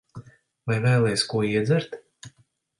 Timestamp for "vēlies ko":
0.87-1.45